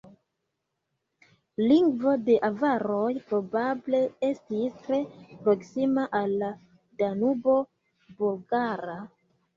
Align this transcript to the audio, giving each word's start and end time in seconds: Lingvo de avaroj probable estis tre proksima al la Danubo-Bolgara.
Lingvo 1.71 2.13
de 2.29 2.37
avaroj 2.47 3.11
probable 3.33 4.01
estis 4.29 4.81
tre 4.87 4.99
proksima 5.45 6.07
al 6.21 6.35
la 6.45 6.51
Danubo-Bolgara. 7.03 8.99